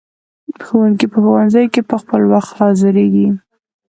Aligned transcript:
ښوونکي 0.65 1.05
په 1.13 1.17
ښوونځیو 1.23 1.71
کې 1.73 1.81
په 1.89 1.95
خپل 2.01 2.21
وخت 2.33 2.51
حاضریږي. 2.59 3.27